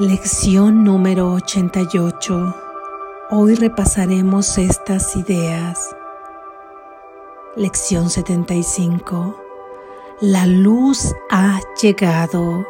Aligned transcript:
Lección 0.00 0.82
número 0.82 1.30
88. 1.34 2.56
Hoy 3.28 3.54
repasaremos 3.54 4.56
estas 4.56 5.14
ideas. 5.14 5.94
Lección 7.54 8.08
75. 8.08 9.38
La 10.22 10.46
luz 10.46 11.14
ha 11.28 11.60
llegado. 11.82 12.66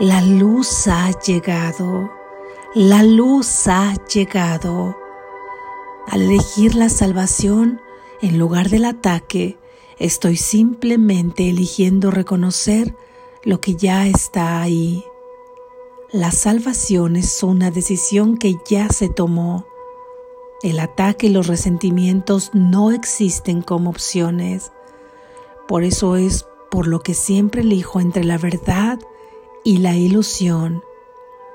La 0.00 0.20
luz 0.20 0.88
ha 0.88 1.12
llegado. 1.20 2.10
La 2.74 3.04
luz 3.04 3.68
ha 3.68 3.94
llegado. 4.12 4.96
Al 6.08 6.22
elegir 6.22 6.74
la 6.74 6.88
salvación 6.88 7.80
en 8.20 8.36
lugar 8.36 8.68
del 8.68 8.84
ataque, 8.84 9.58
estoy 10.00 10.36
simplemente 10.36 11.50
eligiendo 11.50 12.10
reconocer 12.10 12.96
lo 13.44 13.60
que 13.60 13.76
ya 13.76 14.08
está 14.08 14.60
ahí. 14.60 15.04
La 16.12 16.30
salvación 16.30 17.16
es 17.16 17.42
una 17.42 17.70
decisión 17.70 18.38
que 18.38 18.56
ya 18.66 18.88
se 18.88 19.10
tomó. 19.10 19.66
El 20.62 20.80
ataque 20.80 21.26
y 21.26 21.30
los 21.30 21.48
resentimientos 21.48 22.50
no 22.54 22.92
existen 22.92 23.60
como 23.60 23.90
opciones. 23.90 24.72
Por 25.66 25.84
eso 25.84 26.16
es 26.16 26.46
por 26.70 26.86
lo 26.86 27.00
que 27.00 27.12
siempre 27.12 27.60
elijo 27.60 28.00
entre 28.00 28.24
la 28.24 28.38
verdad 28.38 28.98
y 29.64 29.78
la 29.78 29.96
ilusión, 29.96 30.82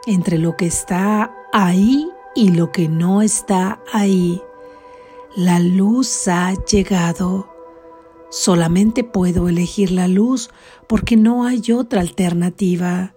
entre 0.06 0.38
lo 0.38 0.56
que 0.56 0.68
está 0.68 1.36
ahí 1.52 2.08
y 2.36 2.50
lo 2.52 2.72
que 2.72 2.88
no 2.88 3.24
está 3.24 3.82
ahí. 3.92 4.40
La 5.36 5.60
luz 5.60 6.28
ha 6.28 6.54
llegado. 6.54 7.48
Solamente 8.30 9.04
puedo 9.04 9.50
elegir 9.50 9.90
la 9.90 10.08
luz 10.08 10.52
porque 10.86 11.18
no 11.18 11.44
hay 11.44 11.72
otra 11.72 12.02
alternativa. 12.02 13.16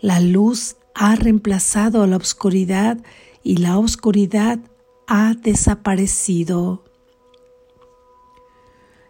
La 0.00 0.20
luz 0.20 0.76
ha 0.94 1.16
reemplazado 1.16 2.02
a 2.02 2.06
la 2.06 2.16
oscuridad 2.16 2.98
y 3.42 3.56
la 3.56 3.78
oscuridad 3.78 4.60
ha 5.08 5.34
desaparecido. 5.34 6.84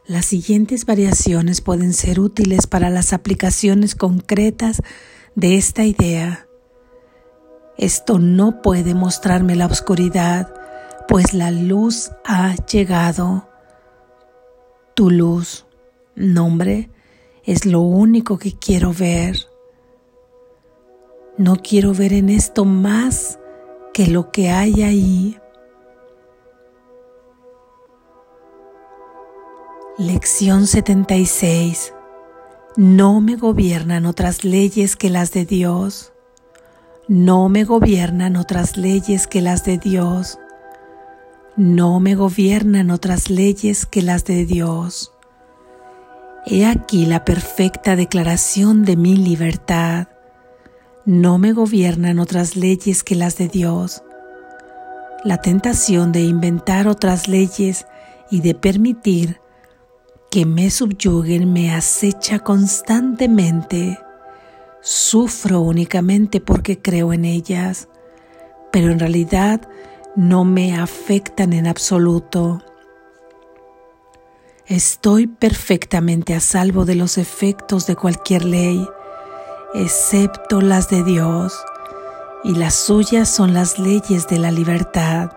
Las 0.06 0.24
siguientes 0.24 0.86
variaciones 0.86 1.60
pueden 1.60 1.92
ser 1.92 2.20
útiles 2.20 2.66
para 2.66 2.88
las 2.88 3.12
aplicaciones 3.12 3.94
concretas 3.94 4.82
de 5.34 5.56
esta 5.58 5.84
idea. 5.84 6.46
Esto 7.76 8.18
no 8.18 8.62
puede 8.62 8.94
mostrarme 8.94 9.56
la 9.56 9.66
oscuridad, 9.66 10.54
pues 11.06 11.34
la 11.34 11.50
luz 11.50 12.10
ha 12.24 12.54
llegado. 12.64 13.46
Tu 14.94 15.10
luz, 15.10 15.66
nombre, 16.16 16.88
es 17.44 17.66
lo 17.66 17.82
único 17.82 18.38
que 18.38 18.54
quiero 18.54 18.94
ver. 18.94 19.36
No 21.38 21.54
quiero 21.54 21.94
ver 21.94 22.12
en 22.12 22.30
esto 22.30 22.64
más 22.64 23.38
que 23.94 24.08
lo 24.08 24.32
que 24.32 24.50
hay 24.50 24.82
ahí. 24.82 25.38
Lección 29.98 30.66
76. 30.66 31.94
No 32.76 33.20
me 33.20 33.36
gobiernan 33.36 34.04
otras 34.04 34.44
leyes 34.44 34.96
que 34.96 35.10
las 35.10 35.30
de 35.30 35.44
Dios. 35.44 36.12
No 37.06 37.48
me 37.48 37.62
gobiernan 37.62 38.34
otras 38.34 38.76
leyes 38.76 39.28
que 39.28 39.40
las 39.40 39.64
de 39.64 39.78
Dios. 39.78 40.40
No 41.56 42.00
me 42.00 42.16
gobiernan 42.16 42.90
otras 42.90 43.30
leyes 43.30 43.86
que 43.86 44.02
las 44.02 44.24
de 44.24 44.44
Dios. 44.44 45.12
He 46.46 46.66
aquí 46.66 47.06
la 47.06 47.24
perfecta 47.24 47.94
declaración 47.94 48.84
de 48.84 48.96
mi 48.96 49.16
libertad. 49.16 50.08
No 51.08 51.38
me 51.38 51.54
gobiernan 51.54 52.18
otras 52.18 52.54
leyes 52.54 53.02
que 53.02 53.14
las 53.14 53.38
de 53.38 53.48
Dios. 53.48 54.02
La 55.24 55.40
tentación 55.40 56.12
de 56.12 56.20
inventar 56.20 56.86
otras 56.86 57.28
leyes 57.28 57.86
y 58.30 58.42
de 58.42 58.54
permitir 58.54 59.40
que 60.30 60.44
me 60.44 60.70
subyuguen 60.70 61.50
me 61.50 61.72
acecha 61.72 62.40
constantemente. 62.40 63.98
Sufro 64.82 65.62
únicamente 65.62 66.42
porque 66.42 66.82
creo 66.82 67.14
en 67.14 67.24
ellas, 67.24 67.88
pero 68.70 68.92
en 68.92 68.98
realidad 68.98 69.66
no 70.14 70.44
me 70.44 70.76
afectan 70.76 71.54
en 71.54 71.68
absoluto. 71.68 72.62
Estoy 74.66 75.26
perfectamente 75.26 76.34
a 76.34 76.40
salvo 76.40 76.84
de 76.84 76.96
los 76.96 77.16
efectos 77.16 77.86
de 77.86 77.96
cualquier 77.96 78.44
ley 78.44 78.86
excepto 79.74 80.60
las 80.60 80.88
de 80.88 81.04
Dios, 81.04 81.54
y 82.44 82.54
las 82.54 82.74
suyas 82.74 83.28
son 83.28 83.52
las 83.52 83.78
leyes 83.78 84.26
de 84.28 84.38
la 84.38 84.50
libertad. 84.50 85.32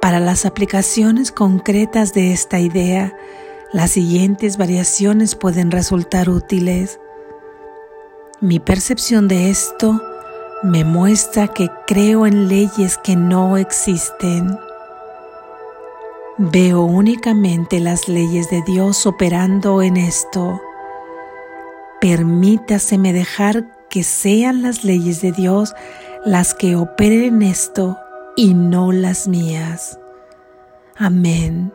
Para 0.00 0.20
las 0.20 0.46
aplicaciones 0.46 1.32
concretas 1.32 2.14
de 2.14 2.32
esta 2.32 2.58
idea, 2.58 3.14
las 3.72 3.92
siguientes 3.92 4.56
variaciones 4.56 5.34
pueden 5.34 5.70
resultar 5.70 6.28
útiles. 6.28 6.98
Mi 8.40 8.58
percepción 8.58 9.28
de 9.28 9.50
esto 9.50 10.00
me 10.62 10.84
muestra 10.84 11.48
que 11.48 11.70
creo 11.86 12.26
en 12.26 12.48
leyes 12.48 12.98
que 12.98 13.16
no 13.16 13.56
existen. 13.56 14.56
Veo 16.38 16.82
únicamente 16.82 17.80
las 17.80 18.08
leyes 18.08 18.48
de 18.50 18.62
Dios 18.62 19.06
operando 19.06 19.82
en 19.82 19.96
esto 19.96 20.60
Permítaseme 22.02 23.12
dejar 23.12 23.78
que 23.88 24.02
sean 24.02 24.62
las 24.62 24.82
leyes 24.82 25.22
de 25.22 25.30
Dios 25.30 25.72
las 26.24 26.52
que 26.52 26.74
operen 26.74 27.36
en 27.36 27.42
esto 27.42 27.96
y 28.34 28.54
no 28.54 28.90
las 28.90 29.28
mías. 29.28 30.00
Amén. 30.96 31.72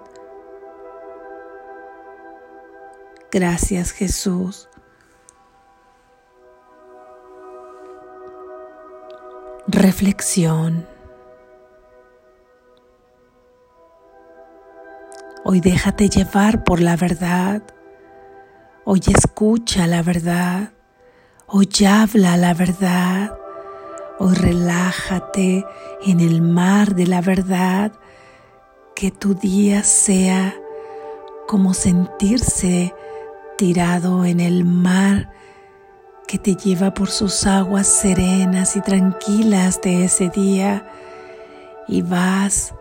Gracias 3.31 3.91
Jesús. 3.91 4.67
Reflexión. 9.65 10.85
Hoy 15.45 15.61
déjate 15.61 16.09
llevar 16.09 16.65
por 16.65 16.81
la 16.81 16.97
verdad 16.97 17.63
Hoy 18.89 19.01
escucha 19.05 19.85
la 19.85 20.01
verdad. 20.01 20.71
Hoy 21.45 21.67
habla 21.85 22.37
la 22.37 22.53
verdad. 22.53 23.37
Hoy 24.17 24.33
relájate 24.33 25.65
en 26.05 26.21
el 26.21 26.41
mar 26.41 26.95
de 26.95 27.05
la 27.05 27.19
verdad. 27.19 27.91
Que 28.95 29.11
tu 29.11 29.33
día 29.33 29.83
sea 29.83 30.55
como 31.49 31.73
sentirse 31.73 32.95
tirado 33.57 34.23
en 34.23 34.39
el 34.39 34.63
mar 34.63 35.33
que 36.25 36.37
te 36.37 36.55
lleva 36.55 36.93
por 36.93 37.09
sus 37.09 37.45
aguas 37.45 37.87
serenas 37.87 38.77
y 38.77 38.81
tranquilas 38.81 39.81
de 39.81 40.05
ese 40.05 40.29
día 40.29 40.89
y 41.89 42.03
vas 42.03 42.73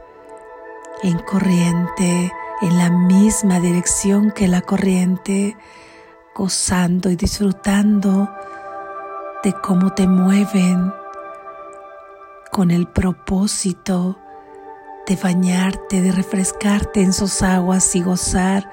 en 1.03 1.19
corriente 1.19 2.33
en 2.63 2.79
la 2.79 2.91
misma 2.91 3.59
dirección 3.59 4.31
que 4.31 4.47
la 4.47 4.61
corriente 4.61 5.57
gozando 6.37 7.09
y 7.09 7.17
disfrutando 7.17 8.31
de 9.43 9.55
cómo 9.55 9.95
te 9.95 10.07
mueven 10.07 10.93
con 12.53 12.71
el 12.71 12.87
propósito 12.87 14.19
de 15.07 15.17
bañarte, 15.17 16.03
de 16.03 16.13
refrescarte 16.13 17.01
en 17.01 17.15
sus 17.15 17.43
aguas 17.43 17.97
y 17.97 18.03
gozar 18.03 18.71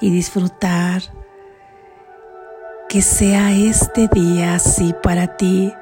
y 0.00 0.10
disfrutar. 0.10 1.02
Que 2.88 3.00
sea 3.00 3.52
este 3.52 4.08
día 4.08 4.56
así 4.56 4.92
para 5.02 5.36
ti, 5.36 5.72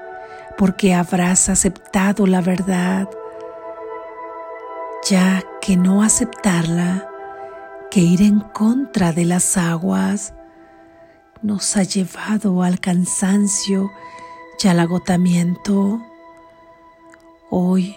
porque 0.59 0.95
habrás 0.95 1.49
aceptado 1.49 2.27
la 2.27 2.43
verdad, 2.43 3.09
ya 5.09 5.43
que 5.63 5.79
no 5.79 6.03
aceptarla, 6.03 7.09
que 7.91 8.01
ir 8.01 8.21
en 8.23 8.41
contra 8.41 9.13
de 9.13 9.25
las 9.25 9.57
aguas, 9.57 10.35
nos 11.43 11.77
ha 11.77 11.83
llevado 11.83 12.63
al 12.63 12.81
cansancio 12.81 13.91
y 14.63 14.69
al 14.69 14.79
agotamiento. 14.79 16.01
Hoy, 17.51 17.97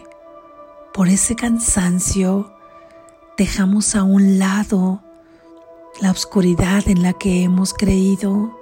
por 0.93 1.07
ese 1.07 1.35
cansancio, 1.35 2.51
dejamos 3.37 3.95
a 3.95 4.03
un 4.03 4.39
lado 4.39 5.01
la 6.01 6.11
oscuridad 6.11 6.87
en 6.87 7.03
la 7.03 7.13
que 7.13 7.43
hemos 7.43 7.73
creído 7.73 8.59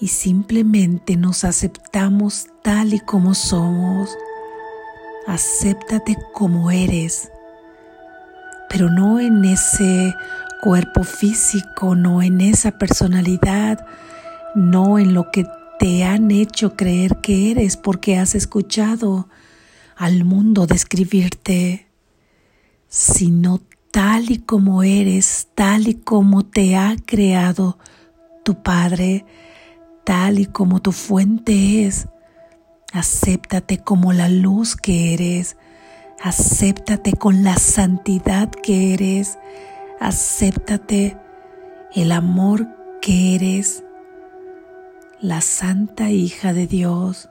y 0.00 0.08
simplemente 0.08 1.16
nos 1.16 1.44
aceptamos 1.44 2.46
tal 2.62 2.92
y 2.92 3.00
como 3.00 3.34
somos. 3.34 4.16
Acéptate 5.26 6.16
como 6.34 6.70
eres, 6.70 7.30
pero 8.68 8.90
no 8.90 9.20
en 9.20 9.44
ese 9.44 10.14
cuerpo 10.66 11.04
físico, 11.04 11.94
no 11.94 12.22
en 12.22 12.40
esa 12.40 12.72
personalidad, 12.72 13.86
no 14.56 14.98
en 14.98 15.14
lo 15.14 15.30
que 15.30 15.46
te 15.78 16.02
han 16.02 16.32
hecho 16.32 16.74
creer 16.74 17.18
que 17.22 17.52
eres 17.52 17.76
porque 17.76 18.18
has 18.18 18.34
escuchado 18.34 19.28
al 19.94 20.24
mundo 20.24 20.66
describirte, 20.66 21.86
sino 22.88 23.60
tal 23.92 24.32
y 24.32 24.38
como 24.38 24.82
eres, 24.82 25.46
tal 25.54 25.86
y 25.86 25.94
como 25.94 26.44
te 26.44 26.74
ha 26.74 26.96
creado 27.06 27.78
tu 28.44 28.60
Padre, 28.64 29.24
tal 30.02 30.40
y 30.40 30.46
como 30.46 30.82
tu 30.82 30.90
fuente 30.90 31.86
es. 31.86 32.08
Acéptate 32.92 33.78
como 33.78 34.12
la 34.12 34.28
luz 34.28 34.74
que 34.74 35.14
eres, 35.14 35.56
acéptate 36.20 37.12
con 37.12 37.44
la 37.44 37.56
santidad 37.56 38.50
que 38.50 38.94
eres, 38.94 39.38
acéptate 40.00 41.16
el 41.94 42.12
amor 42.12 42.66
que 43.00 43.34
eres, 43.34 43.84
la 45.20 45.40
santa 45.40 46.10
hija 46.10 46.52
de 46.52 46.66
Dios. 46.66 47.30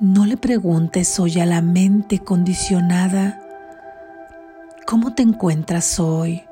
No 0.00 0.26
le 0.26 0.36
preguntes 0.36 1.18
hoy 1.18 1.40
a 1.40 1.46
la 1.46 1.60
mente 1.60 2.20
condicionada, 2.20 3.40
¿cómo 4.86 5.14
te 5.14 5.22
encuentras 5.22 5.98
hoy? 6.00 6.42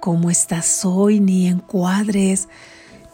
¿Cómo 0.00 0.30
estás 0.30 0.84
hoy? 0.84 1.20
Ni 1.20 1.46
encuadres 1.48 2.48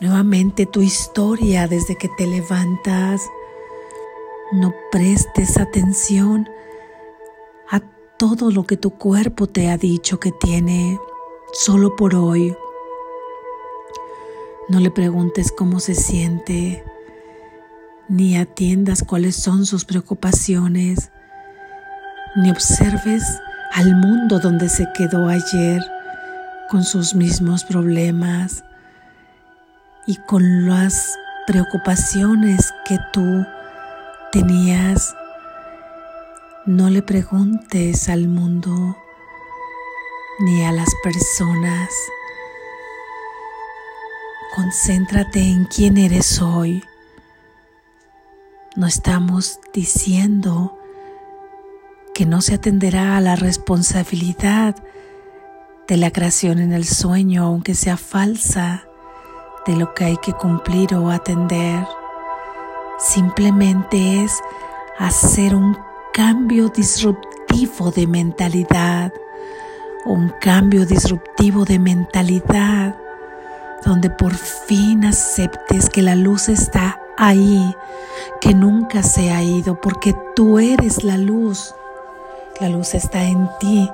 nuevamente 0.00 0.66
tu 0.66 0.81
historia 0.81 1.66
desde 1.69 1.96
que 1.96 2.08
te 2.16 2.26
levantas. 2.26 3.22
No 4.52 4.72
prestes 4.90 5.58
atención 5.58 6.49
todo 8.19 8.50
lo 8.50 8.65
que 8.65 8.76
tu 8.76 8.91
cuerpo 8.91 9.47
te 9.47 9.70
ha 9.70 9.79
dicho 9.79 10.19
que 10.19 10.32
tiene 10.32 10.99
solo 11.53 11.94
por 11.94 12.17
hoy. 12.17 12.55
No 14.69 14.81
le 14.81 14.91
preguntes 14.91 15.53
cómo 15.56 15.79
se 15.79 15.94
siente 15.94 16.85
ni 18.09 18.37
atiendas 18.37 19.05
cuáles 19.05 19.37
son 19.37 19.67
sus 19.67 19.85
preocupaciones, 19.85 21.12
ni 22.37 22.50
observes 22.50 23.23
al 23.73 23.94
mundo 23.94 24.41
donde 24.41 24.69
se 24.69 24.88
quedó 24.94 25.29
ayer 25.29 25.81
con 26.70 26.82
sus 26.82 27.15
mismos 27.15 27.65
problemas 27.65 28.65
y 30.06 30.17
con 30.17 30.67
las 30.67 31.17
preocupaciones 31.47 32.73
que 32.85 32.99
tú 33.12 33.47
tenías. 34.32 35.15
No 36.69 36.91
le 36.91 37.00
preguntes 37.00 38.11
al 38.11 38.29
mundo 38.29 38.94
ni 40.41 40.67
a 40.67 40.70
las 40.70 40.91
personas. 41.03 41.88
Concéntrate 44.55 45.41
en 45.41 45.65
quién 45.65 45.97
eres 45.97 46.43
hoy 46.43 46.85
no 48.76 48.87
estamos 48.87 49.61
diciendo 49.73 50.79
que 52.15 52.26
no 52.26 52.43
se 52.43 52.56
atenderá 52.56 53.17
a 53.17 53.23
la 53.23 53.35
responsabilidad 53.35 54.76
de 55.88 55.97
la 55.97 56.11
creación 56.11 56.59
en 56.59 56.75
el 56.75 56.85
sueño, 56.85 57.44
aunque 57.44 57.75
sea 57.75 57.97
falsa, 57.97 58.85
de 59.67 59.75
lo 59.75 59.94
que 59.94 60.05
hay 60.05 60.17
que 60.19 60.35
cumplir 60.35 60.94
o 60.94 61.11
atender. 61.11 61.88
Simplemente 62.99 64.23
es 64.23 64.38
hacer 64.99 65.55
un 65.55 65.88
cambio 66.19 66.69
disruptivo 66.69 67.93
de 67.93 68.09
mentalidad, 68.09 69.12
un 70.05 70.31
cambio 70.41 70.85
disruptivo 70.85 71.65
de 71.65 71.79
mentalidad, 71.79 72.97
donde 73.85 74.11
por 74.11 74.35
fin 74.35 75.05
aceptes 75.05 75.88
que 75.88 76.03
la 76.03 76.17
luz 76.17 76.49
está 76.49 77.00
ahí, 77.17 77.73
que 78.41 78.53
nunca 78.53 79.05
se 79.05 79.31
ha 79.31 79.44
ido, 79.44 79.81
porque 79.81 80.12
tú 80.35 80.59
eres 80.59 81.05
la 81.05 81.17
luz. 81.17 81.73
La 82.61 82.69
luz 82.69 82.97
está 82.97 83.23
en 83.23 83.49
ti 83.61 83.88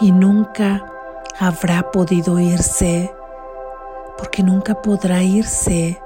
y 0.00 0.12
nunca 0.12 0.86
habrá 1.40 1.90
podido 1.90 2.38
irse, 2.38 3.12
porque 4.16 4.44
nunca 4.44 4.80
podrá 4.80 5.24
irse 5.24 6.00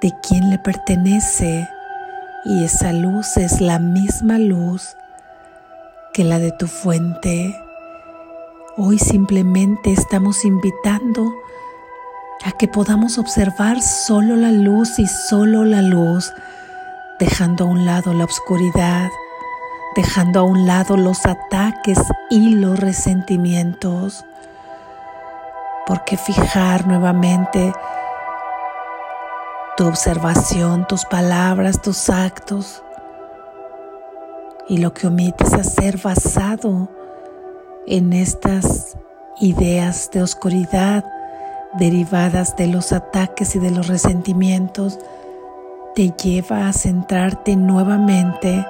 de 0.00 0.12
quien 0.20 0.50
le 0.50 0.58
pertenece. 0.58 1.68
Y 2.48 2.64
esa 2.64 2.94
luz 2.94 3.36
es 3.36 3.60
la 3.60 3.78
misma 3.78 4.38
luz 4.38 4.96
que 6.14 6.24
la 6.24 6.38
de 6.38 6.50
tu 6.50 6.66
fuente. 6.66 7.54
Hoy 8.78 8.98
simplemente 8.98 9.92
estamos 9.92 10.46
invitando 10.46 11.30
a 12.46 12.52
que 12.52 12.66
podamos 12.66 13.18
observar 13.18 13.82
solo 13.82 14.34
la 14.34 14.50
luz 14.50 14.98
y 14.98 15.06
solo 15.06 15.66
la 15.66 15.82
luz, 15.82 16.32
dejando 17.20 17.64
a 17.64 17.66
un 17.66 17.84
lado 17.84 18.14
la 18.14 18.24
oscuridad, 18.24 19.10
dejando 19.94 20.40
a 20.40 20.44
un 20.44 20.66
lado 20.66 20.96
los 20.96 21.26
ataques 21.26 21.98
y 22.30 22.54
los 22.54 22.80
resentimientos. 22.80 24.24
Porque 25.86 26.16
fijar 26.16 26.86
nuevamente 26.86 27.74
tu 29.78 29.86
observación, 29.86 30.88
tus 30.88 31.04
palabras, 31.04 31.80
tus 31.80 32.10
actos. 32.10 32.82
Y 34.68 34.78
lo 34.78 34.92
que 34.92 35.06
omites 35.06 35.52
hacer 35.54 35.98
basado 35.98 36.88
en 37.86 38.12
estas 38.12 38.98
ideas 39.40 40.10
de 40.12 40.22
oscuridad 40.22 41.04
derivadas 41.74 42.56
de 42.56 42.66
los 42.66 42.92
ataques 42.92 43.54
y 43.54 43.60
de 43.60 43.70
los 43.70 43.86
resentimientos 43.86 44.98
te 45.94 46.10
lleva 46.10 46.66
a 46.66 46.72
centrarte 46.72 47.54
nuevamente 47.54 48.66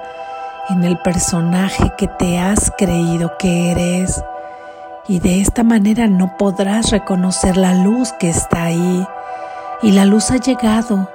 en 0.69 0.83
el 0.83 0.99
personaje 0.99 1.91
que 1.97 2.07
te 2.07 2.37
has 2.37 2.71
creído 2.77 3.31
que 3.39 3.71
eres. 3.71 4.23
Y 5.07 5.19
de 5.19 5.41
esta 5.41 5.63
manera 5.63 6.05
no 6.05 6.37
podrás 6.37 6.91
reconocer 6.91 7.57
la 7.57 7.73
luz 7.73 8.13
que 8.19 8.29
está 8.29 8.65
ahí 8.65 9.07
y 9.81 9.91
la 9.91 10.05
luz 10.05 10.31
ha 10.31 10.37
llegado. 10.37 11.09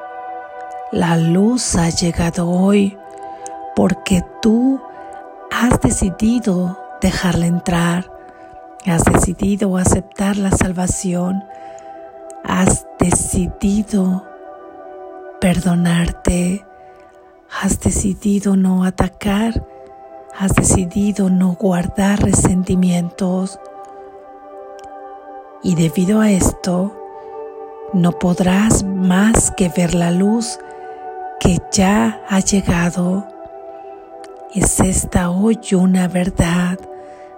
La 0.90 1.16
luz 1.16 1.76
ha 1.76 1.90
llegado 1.90 2.48
hoy 2.48 2.96
porque 3.76 4.22
tú 4.40 4.80
has 5.50 5.80
decidido 5.80 6.78
dejarla 7.00 7.46
entrar, 7.46 8.10
has 8.86 9.04
decidido 9.04 9.76
aceptar 9.76 10.36
la 10.36 10.50
salvación, 10.50 11.44
has 12.44 12.86
decidido 12.98 14.24
perdonarte, 15.40 16.64
has 17.60 17.80
decidido 17.80 18.56
no 18.56 18.84
atacar, 18.84 19.66
has 20.38 20.54
decidido 20.54 21.28
no 21.28 21.52
guardar 21.52 22.22
resentimientos. 22.22 23.58
Y 25.62 25.74
debido 25.74 26.20
a 26.20 26.30
esto, 26.30 27.03
no 27.94 28.18
podrás 28.18 28.82
más 28.82 29.52
que 29.52 29.68
ver 29.68 29.94
la 29.94 30.10
luz 30.10 30.58
que 31.38 31.58
ya 31.72 32.22
ha 32.28 32.40
llegado. 32.40 33.26
Es 34.52 34.80
esta 34.80 35.30
hoy 35.30 35.60
una 35.72 36.08
verdad. 36.08 36.78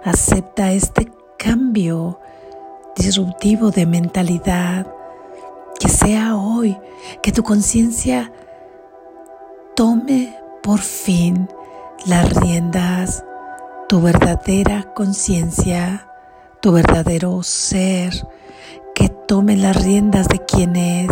Acepta 0.03 0.71
este 0.71 1.11
cambio 1.37 2.19
disruptivo 2.95 3.69
de 3.69 3.85
mentalidad 3.85 4.87
que 5.79 5.89
sea 5.89 6.35
hoy 6.35 6.77
que 7.21 7.31
tu 7.31 7.43
conciencia 7.43 8.31
tome 9.75 10.35
por 10.63 10.79
fin 10.79 11.47
las 12.07 12.33
riendas, 12.33 13.23
tu 13.87 14.01
verdadera 14.01 14.91
conciencia, 14.95 16.07
tu 16.61 16.71
verdadero 16.71 17.43
ser, 17.43 18.27
tome 19.27 19.57
las 19.57 19.83
riendas 19.83 20.27
de 20.29 20.39
quien 20.39 20.75
es, 20.75 21.11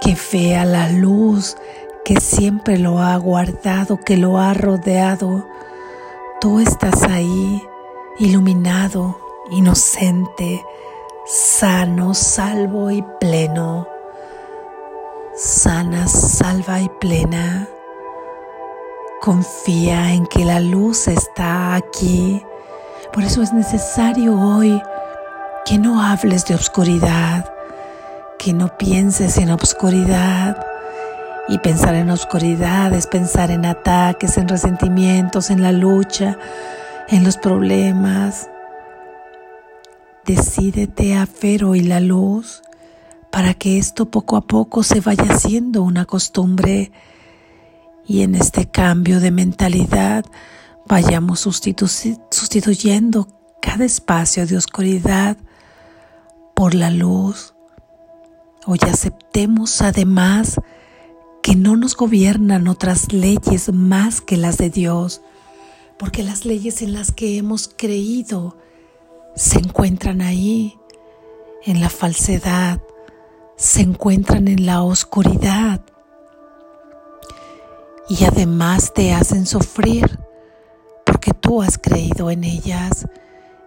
que 0.00 0.16
vea 0.32 0.64
la 0.64 0.88
luz 0.88 1.56
que 2.04 2.20
siempre 2.20 2.78
lo 2.78 3.00
ha 3.00 3.16
guardado, 3.16 3.98
que 3.98 4.16
lo 4.16 4.38
ha 4.38 4.54
rodeado. 4.54 5.48
Tú 6.40 6.60
estás 6.60 7.02
ahí, 7.02 7.60
iluminado, 8.18 9.18
inocente, 9.50 10.64
sano, 11.26 12.14
salvo 12.14 12.92
y 12.92 13.04
pleno, 13.18 13.88
sana, 15.34 16.06
salva 16.06 16.80
y 16.80 16.88
plena. 17.00 17.68
Confía 19.20 20.12
en 20.12 20.26
que 20.26 20.44
la 20.44 20.60
luz 20.60 21.08
está 21.08 21.74
aquí. 21.74 22.40
Por 23.12 23.24
eso 23.24 23.42
es 23.42 23.52
necesario 23.52 24.38
hoy 24.38 24.80
que 25.66 25.78
no 25.78 26.00
hables 26.00 26.46
de 26.46 26.54
obscuridad, 26.54 27.52
que 28.38 28.52
no 28.52 28.78
pienses 28.78 29.36
en 29.36 29.50
obscuridad. 29.50 30.64
Y 31.48 31.58
pensar 31.58 31.96
en 31.96 32.08
obscuridad 32.10 32.92
es 32.94 33.08
pensar 33.08 33.50
en 33.50 33.66
ataques, 33.66 34.38
en 34.38 34.48
resentimientos, 34.48 35.50
en 35.50 35.62
la 35.62 35.72
lucha, 35.72 36.38
en 37.08 37.24
los 37.24 37.36
problemas. 37.36 38.48
Decídete 40.24 41.16
a 41.16 41.26
ver 41.42 41.64
hoy 41.64 41.80
la 41.80 41.98
luz 41.98 42.62
para 43.32 43.52
que 43.54 43.78
esto 43.78 44.06
poco 44.06 44.36
a 44.36 44.42
poco 44.42 44.84
se 44.84 45.00
vaya 45.00 45.24
haciendo 45.24 45.82
una 45.82 46.04
costumbre 46.04 46.92
y 48.06 48.22
en 48.22 48.36
este 48.36 48.66
cambio 48.66 49.18
de 49.18 49.32
mentalidad 49.32 50.24
vayamos 50.86 51.40
sustituyendo 51.40 53.28
cada 53.60 53.84
espacio 53.84 54.46
de 54.46 54.56
oscuridad 54.56 55.36
por 56.56 56.74
la 56.74 56.90
luz. 56.90 57.54
Hoy 58.64 58.78
aceptemos 58.90 59.82
además 59.82 60.58
que 61.42 61.54
no 61.54 61.76
nos 61.76 61.94
gobiernan 61.94 62.66
otras 62.66 63.12
leyes 63.12 63.72
más 63.72 64.22
que 64.22 64.38
las 64.38 64.56
de 64.56 64.70
Dios, 64.70 65.20
porque 65.98 66.22
las 66.22 66.46
leyes 66.46 66.80
en 66.80 66.94
las 66.94 67.12
que 67.12 67.36
hemos 67.36 67.68
creído 67.68 68.56
se 69.36 69.58
encuentran 69.58 70.22
ahí, 70.22 70.78
en 71.64 71.80
la 71.80 71.90
falsedad, 71.90 72.80
se 73.56 73.82
encuentran 73.82 74.48
en 74.48 74.64
la 74.64 74.82
oscuridad 74.82 75.82
y 78.08 78.24
además 78.24 78.94
te 78.94 79.12
hacen 79.12 79.44
sufrir 79.44 80.18
porque 81.04 81.32
tú 81.32 81.60
has 81.60 81.76
creído 81.76 82.30
en 82.30 82.44
ellas 82.44 83.06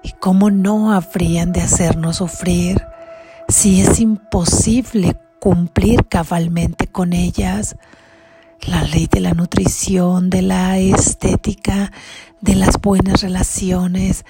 y 0.09 0.13
cómo 0.13 0.49
no 0.49 0.91
habrían 0.91 1.53
de 1.53 1.61
hacernos 1.61 2.17
sufrir 2.17 2.83
si 3.47 3.81
es 3.81 3.99
imposible 3.99 5.15
cumplir 5.39 6.07
cabalmente 6.07 6.87
con 6.87 7.13
ellas. 7.13 7.75
La 8.61 8.83
ley 8.83 9.07
de 9.07 9.19
la 9.19 9.33
nutrición, 9.33 10.29
de 10.29 10.41
la 10.41 10.79
estética, 10.79 11.91
de 12.41 12.55
las 12.55 12.81
buenas 12.81 13.21
relaciones, 13.21 14.25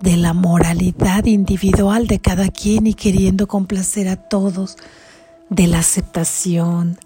de 0.00 0.16
la 0.16 0.34
moralidad 0.34 1.24
individual 1.24 2.06
de 2.06 2.20
cada 2.20 2.48
quien 2.48 2.86
y 2.86 2.94
queriendo 2.94 3.48
complacer 3.48 4.08
a 4.08 4.16
todos, 4.16 4.76
de 5.50 5.66
la 5.66 5.80
aceptación, 5.80 6.98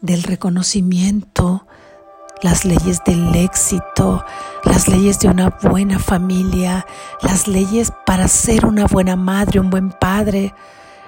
del 0.00 0.24
reconocimiento, 0.24 1.66
las 2.42 2.64
leyes 2.64 3.02
del 3.04 3.34
éxito, 3.34 4.24
las 4.64 4.88
leyes 4.88 5.20
de 5.20 5.28
una 5.28 5.50
buena 5.62 5.98
familia, 5.98 6.86
las 7.22 7.46
leyes 7.46 7.92
para 8.04 8.28
ser 8.28 8.66
una 8.66 8.86
buena 8.86 9.16
madre, 9.16 9.60
un 9.60 9.70
buen 9.70 9.90
padre, 9.90 10.52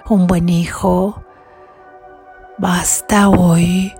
un 0.09 0.26
buen 0.26 0.49
hijo. 0.49 1.23
Basta 2.57 3.29
hoy. 3.29 3.93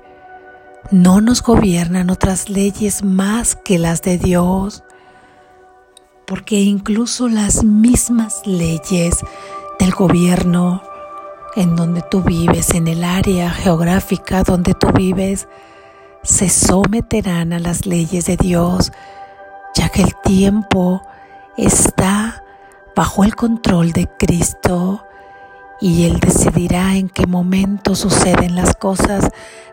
No 0.91 1.21
nos 1.21 1.43
gobiernan 1.43 2.11
otras 2.11 2.49
leyes 2.49 3.03
más 3.03 3.57
que 3.57 3.79
las 3.79 4.03
de 4.03 4.19
Dios, 4.19 4.85
porque 6.27 6.61
incluso 6.61 7.29
las 7.29 7.65
mismas 7.65 8.47
leyes 8.47 9.19
del 9.79 9.93
gobierno 9.93 10.83
en 11.57 11.75
donde 11.75 12.03
tú 12.03 12.23
vives, 12.23 12.75
en 12.75 12.87
el 12.87 13.03
área 13.03 13.51
geográfica 13.51 14.43
donde 14.43 14.75
tú 14.75 14.89
vives, 14.93 15.49
se 16.25 16.49
someterán 16.49 17.53
a 17.53 17.59
las 17.59 17.85
leyes 17.87 18.25
de 18.25 18.37
Dios, 18.37 18.93
ya 19.75 19.91
que 19.91 20.03
el 20.03 20.15
tiempo 20.25 21.03
está 21.57 22.43
bajo 22.97 23.25
el 23.25 23.37
control 23.37 23.93
de 23.93 24.09
Cristo 24.19 25.07
y 25.81 26.07
Él 26.07 26.21
decidirá 26.21 26.97
en 26.97 27.11
qué 27.11 27.27
momento 27.27 27.95
suceden 27.95 28.57
las 28.57 28.75
cosas 28.75 29.29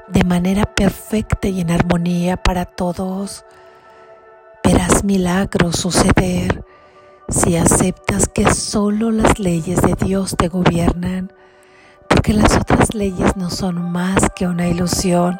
de 0.09 0.23
manera 0.25 0.65
perfecta 0.65 1.47
y 1.47 1.61
en 1.61 1.71
armonía 1.71 2.35
para 2.35 2.65
todos. 2.65 3.45
Verás 4.61 5.05
milagros 5.05 5.77
suceder 5.77 6.65
si 7.29 7.55
aceptas 7.55 8.27
que 8.27 8.53
solo 8.53 9.11
las 9.11 9.39
leyes 9.39 9.81
de 9.81 9.95
Dios 9.95 10.35
te 10.37 10.49
gobiernan, 10.49 11.31
porque 12.09 12.33
las 12.33 12.57
otras 12.57 12.93
leyes 12.93 13.37
no 13.37 13.49
son 13.49 13.89
más 13.89 14.27
que 14.35 14.47
una 14.47 14.67
ilusión 14.67 15.39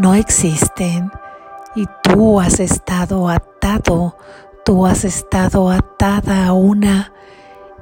no 0.00 0.14
existen 0.14 1.12
y 1.74 1.86
tú 2.02 2.40
has 2.40 2.58
estado 2.58 3.28
atado, 3.28 4.16
tú 4.64 4.86
has 4.86 5.04
estado 5.04 5.70
atada 5.70 6.46
a 6.46 6.54
una 6.54 7.12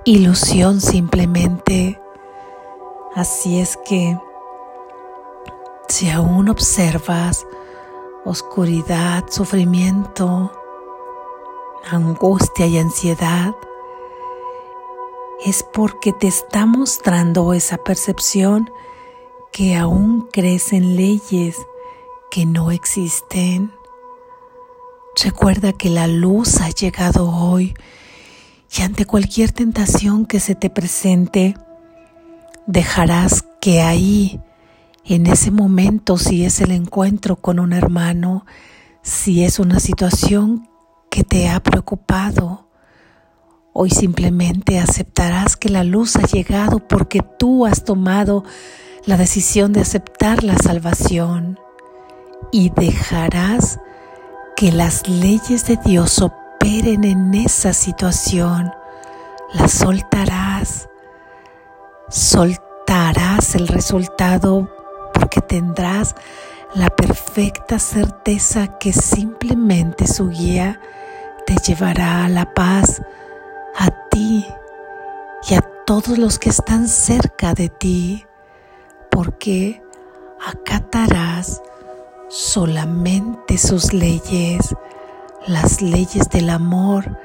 ilusión 0.05 0.81
simplemente. 0.81 2.01
Así 3.15 3.61
es 3.61 3.79
que 3.89 4.19
si 5.89 6.11
aún 6.11 6.49
observas 6.49 7.47
oscuridad, 8.25 9.25
sufrimiento, 9.29 10.51
angustia 11.89 12.67
y 12.67 12.79
ansiedad, 12.79 13.55
es 15.47 15.63
porque 15.63 16.13
te 16.13 16.27
está 16.27 16.67
mostrando 16.67 17.53
esa 17.53 17.77
percepción 17.77 18.73
que 19.53 19.77
aún 19.77 20.29
crees 20.33 20.73
en 20.73 20.97
leyes 20.97 21.57
que 22.31 22.47
no 22.47 22.71
existen. 22.71 23.73
Recuerda 25.23 25.73
que 25.73 25.91
la 25.91 26.07
luz 26.07 26.61
ha 26.61 26.71
llegado 26.71 27.31
hoy 27.31 27.75
y 28.77 28.83
ante 28.83 29.05
cualquier 29.05 29.53
tentación 29.53 30.27
que 30.27 30.41
se 30.41 30.55
te 30.55 30.71
presente, 30.71 31.57
dejarás 32.67 33.45
que 33.61 33.81
ahí, 33.81 34.41
en 35.05 35.27
ese 35.27 35.51
momento, 35.51 36.19
si 36.19 36.45
es 36.45 36.61
el 36.61 36.71
encuentro 36.71 37.37
con 37.37 37.59
un 37.59 37.73
hermano, 37.73 38.45
si 39.03 39.43
es 39.43 39.59
una 39.59 39.81
situación 39.81 40.69
que 41.11 41.25
te 41.25 41.49
ha 41.49 41.61
preocupado, 41.61 42.69
hoy 43.73 43.91
simplemente 43.91 44.79
aceptarás 44.79 45.57
que 45.57 45.71
la 45.71 45.83
luz 45.83 46.17
ha 46.17 46.27
llegado 46.27 46.87
porque 46.87 47.23
tú 47.39 47.65
has 47.65 47.85
tomado 47.85 48.45
la 49.07 49.17
decisión 49.17 49.73
de 49.73 49.81
aceptar 49.81 50.45
la 50.45 50.59
salvación 50.59 51.59
y 52.51 52.71
dejarás 52.71 53.79
que 54.57 54.73
las 54.73 55.09
leyes 55.09 55.67
de 55.67 55.77
Dios 55.77 56.21
operen 56.21 57.05
en 57.05 57.35
esa 57.35 57.73
situación. 57.73 58.73
Las 59.53 59.73
soltarás. 59.73 60.89
Soltarás 62.09 63.55
el 63.55 63.69
resultado 63.69 64.69
porque 65.15 65.41
tendrás 65.41 66.15
la 66.75 66.91
perfecta 66.91 67.79
certeza 67.79 68.79
que 68.79 68.93
simplemente 68.93 70.07
su 70.07 70.29
guía 70.29 70.81
te 71.47 71.57
llevará 71.57 72.25
a 72.25 72.29
la 72.29 72.53
paz, 72.53 73.01
a 73.77 73.89
ti 74.11 74.47
y 75.49 75.55
a 75.55 75.61
todos 75.87 76.19
los 76.19 76.39
que 76.39 76.51
están 76.51 76.89
cerca 76.89 77.55
de 77.55 77.69
ti, 77.69 78.27
porque 79.11 79.83
acatarás 80.47 81.63
solamente 82.29 83.57
sus 83.59 83.93
leyes, 83.93 84.75
las 85.47 85.81
leyes 85.81 86.29
del 86.29 86.51
amor, 86.51 87.19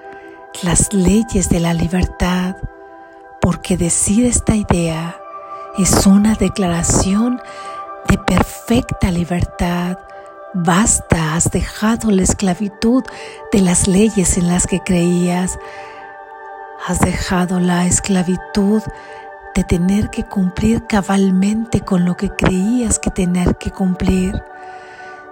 las 0.61 0.93
leyes 0.93 1.49
de 1.49 1.59
la 1.59 1.73
libertad, 1.73 2.55
porque 3.41 3.75
decir 3.75 4.25
esta 4.25 4.55
idea 4.55 5.17
es 5.77 6.05
una 6.05 6.35
declaración 6.35 7.41
de 8.07 8.17
perfecta 8.17 9.11
libertad. 9.11 9.97
Basta, 10.53 11.35
has 11.35 11.49
dejado 11.51 12.11
la 12.11 12.21
esclavitud 12.21 13.03
de 13.51 13.61
las 13.61 13.87
leyes 13.87 14.37
en 14.37 14.47
las 14.47 14.67
que 14.67 14.79
creías. 14.81 15.57
Has 16.87 16.99
dejado 16.99 17.59
la 17.59 17.87
esclavitud 17.87 18.83
de 19.55 19.63
tener 19.63 20.09
que 20.09 20.23
cumplir 20.23 20.85
cabalmente 20.85 21.81
con 21.81 22.05
lo 22.05 22.15
que 22.15 22.29
creías 22.29 22.99
que 22.99 23.09
tener 23.09 23.57
que 23.57 23.71
cumplir. 23.71 24.41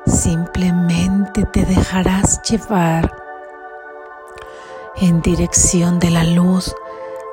Simplemente 0.05 1.45
te 1.45 1.63
dejarás 1.63 2.41
llevar 2.41 3.15
en 4.95 5.21
dirección 5.21 5.99
de 5.99 6.09
la 6.09 6.23
luz, 6.23 6.75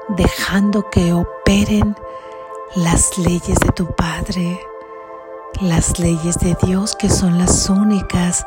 dejando 0.09 0.89
que 0.91 1.13
operen 1.15 1.97
las 2.77 3.17
leyes 3.17 3.59
de 3.59 3.73
tu 3.73 3.87
Padre, 3.95 4.61
las 5.63 5.99
leyes 5.99 6.39
de 6.39 6.57
Dios 6.63 6.95
que 6.95 7.09
son 7.09 7.39
las 7.39 7.71
únicas 7.71 8.47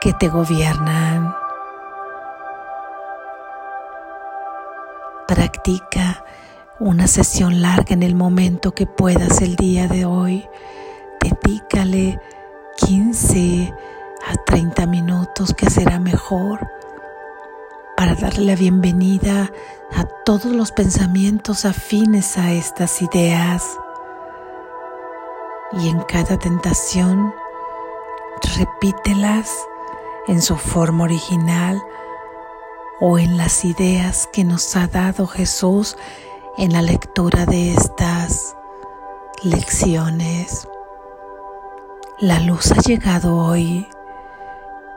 que 0.00 0.12
te 0.12 0.28
gobiernan. 0.28 1.34
Practica 5.26 6.24
una 6.78 7.08
sesión 7.08 7.60
larga 7.60 7.94
en 7.94 8.04
el 8.04 8.14
momento 8.14 8.72
que 8.72 8.86
puedas 8.86 9.42
el 9.42 9.56
día 9.56 9.88
de 9.88 10.04
hoy. 10.04 10.48
Dedícale 11.20 12.20
15 12.86 13.74
a 14.26 14.34
30 14.44 14.86
minutos 14.86 15.54
que 15.54 15.68
será 15.68 15.98
mejor 15.98 16.66
para 17.96 18.14
darle 18.14 18.46
la 18.46 18.54
bienvenida 18.54 19.52
a 19.92 20.04
todos 20.24 20.46
los 20.46 20.72
pensamientos 20.72 21.64
afines 21.64 22.38
a 22.38 22.52
estas 22.52 23.02
ideas. 23.02 23.64
Y 25.72 25.88
en 25.88 26.00
cada 26.00 26.38
tentación, 26.38 27.34
repítelas 28.58 29.52
en 30.26 30.40
su 30.40 30.56
forma 30.56 31.04
original 31.04 31.80
o 33.00 33.18
en 33.18 33.36
las 33.36 33.64
ideas 33.64 34.28
que 34.32 34.44
nos 34.44 34.74
ha 34.76 34.86
dado 34.86 35.26
Jesús 35.26 35.96
en 36.56 36.72
la 36.72 36.82
lectura 36.82 37.46
de 37.46 37.74
estas. 37.74 38.56
lecciones. 39.42 40.66
La 42.20 42.38
luz 42.38 42.70
ha 42.72 42.82
llegado 42.82 43.34
hoy. 43.34 43.88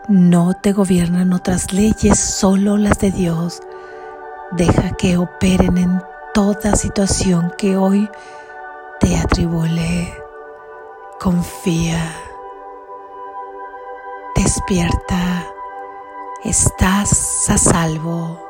No 0.09 0.55
te 0.55 0.73
gobiernan 0.73 1.31
otras 1.31 1.71
leyes, 1.71 2.19
solo 2.19 2.75
las 2.75 2.99
de 2.99 3.11
Dios. 3.11 3.61
Deja 4.51 4.91
que 4.97 5.15
operen 5.15 5.77
en 5.77 6.01
toda 6.33 6.75
situación 6.75 7.53
que 7.57 7.77
hoy 7.77 8.09
te 8.99 9.15
atribule. 9.15 10.13
Confía. 11.21 12.13
Despierta. 14.35 15.45
Estás 16.43 17.49
a 17.49 17.57
salvo. 17.57 18.42